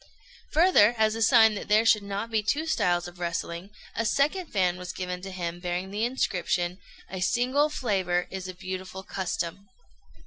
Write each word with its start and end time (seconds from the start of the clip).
Further, 0.53 0.95
as 0.97 1.13
a 1.13 1.21
sign 1.21 1.53
that 1.53 1.67
there 1.67 1.85
should 1.85 2.01
not 2.01 2.31
be 2.31 2.41
two 2.41 2.65
styles 2.65 3.07
of 3.07 3.19
wrestling, 3.19 3.69
a 3.95 4.03
second 4.03 4.47
fan 4.47 4.77
was 4.77 4.93
given 4.93 5.21
to 5.21 5.29
him 5.29 5.59
bearing 5.59 5.91
the 5.91 6.05
inscription, 6.05 6.79
"A 7.07 7.21
single 7.21 7.69
flavour 7.69 8.25
is 8.31 8.47
a 8.47 8.55
beautiful 8.55 9.03
custom." 9.03 9.69